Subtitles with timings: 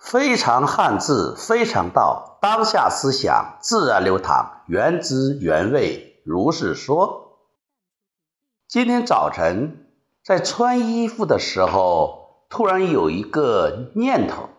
[0.00, 7.38] 非常汉字，非常道，当下思想自然流淌，原汁原味，如是说。
[8.68, 9.88] 今天早晨
[10.22, 14.50] 在穿衣服的时候，突然有一个念头，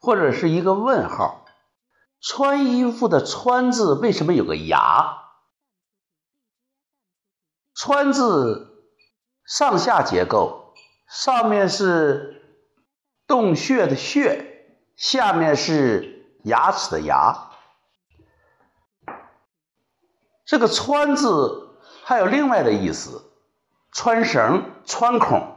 [0.00, 1.44] 或者是一个问号：
[2.20, 5.18] 穿衣服的“穿”字为什么有个牙
[7.74, 8.86] ？“穿”字
[9.44, 10.72] 上下结构，
[11.08, 12.42] 上面是
[13.26, 14.52] 洞穴的“穴”。
[14.96, 17.50] 下面是牙齿的“牙”，
[20.46, 23.32] 这个“穿”字还有另外的意思，
[23.92, 25.56] 穿绳、穿孔。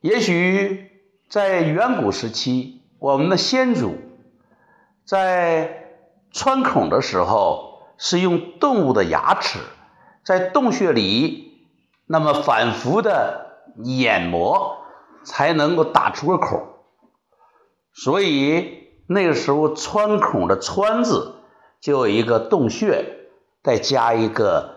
[0.00, 0.90] 也许
[1.28, 3.96] 在远古时期，我们的先祖
[5.04, 5.98] 在
[6.30, 9.58] 穿孔的时候，是用动物的牙齿
[10.24, 11.66] 在洞穴里
[12.04, 14.84] 那么反复的研磨，
[15.24, 16.75] 才能够打出个孔。
[17.98, 21.36] 所以那个时候，穿孔的“穿”字
[21.80, 23.26] 就有一个洞穴，
[23.62, 24.76] 再加一个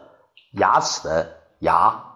[0.53, 2.15] 牙齿的“牙”，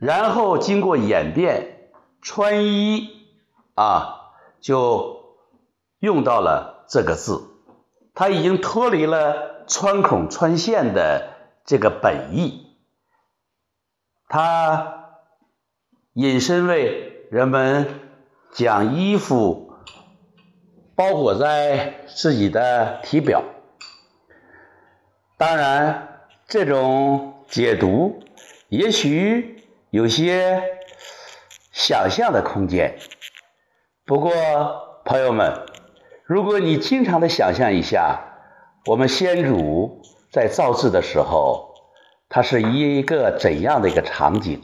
[0.00, 1.90] 然后经过演变，
[2.22, 3.26] 穿衣
[3.74, 5.36] 啊就
[5.98, 7.42] 用到了这个字，
[8.14, 11.34] 它已经脱离了穿孔穿线的
[11.66, 12.74] 这个本意，
[14.26, 15.10] 它
[16.14, 18.07] 引申为人们。
[18.52, 19.72] 将衣服
[20.96, 23.44] 包裹在自己的体表，
[25.36, 28.20] 当然，这种解读
[28.68, 30.60] 也许有些
[31.72, 32.98] 想象的空间。
[34.04, 34.32] 不过，
[35.04, 35.66] 朋友们，
[36.24, 38.20] 如果你经常的想象一下，
[38.86, 40.02] 我们先祖
[40.32, 41.74] 在造字的时候，
[42.28, 44.60] 它是一个怎样的一个场景？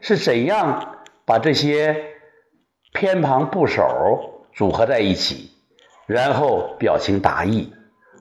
[0.00, 2.14] 是怎样把这些？
[2.92, 5.52] 偏旁部首组合在一起，
[6.06, 7.72] 然后表情达意，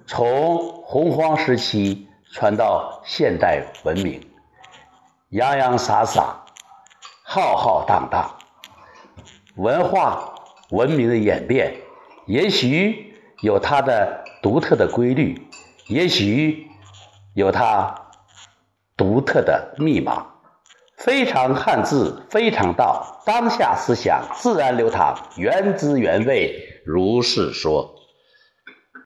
[0.06, 4.22] 从洪荒时期传到现代文明，
[5.30, 6.45] 洋洋洒洒，
[7.23, 8.38] 浩浩荡荡，
[9.56, 10.36] 文化
[10.70, 11.73] 文明的演变，
[12.26, 15.50] 也许有它的独特的规律，
[15.88, 16.67] 也许
[17.33, 18.10] 有它
[18.95, 20.27] 独特的密码。
[20.97, 27.93] 非常汉字，非常道，当下思想自然流淌，原汁原味，如是说。